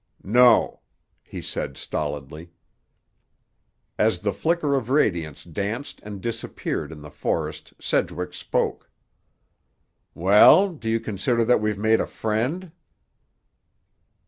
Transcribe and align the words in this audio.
"No," 0.23 0.79
he 1.21 1.43
said 1.43 1.77
stolidly. 1.77 2.49
As 3.99 4.17
the 4.21 4.33
flicker 4.33 4.73
of 4.73 4.89
radiance 4.89 5.43
danced 5.43 5.99
and 6.01 6.21
disappeared 6.23 6.91
in 6.91 7.01
the 7.01 7.11
forest 7.11 7.75
Sedgwick 7.79 8.33
spoke. 8.33 8.89
"Well, 10.15 10.73
do 10.73 10.89
you 10.89 10.99
consider 10.99 11.45
that 11.45 11.61
we've 11.61 11.77
made 11.77 11.99
a 11.99 12.07
friend?" 12.07 12.71